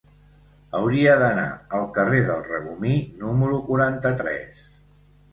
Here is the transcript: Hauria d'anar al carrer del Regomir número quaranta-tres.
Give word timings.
Hauria 0.77 1.09
d'anar 1.23 1.43
al 1.79 1.83
carrer 1.97 2.21
del 2.29 2.41
Regomir 2.47 2.93
número 3.25 3.59
quaranta-tres. 3.69 4.65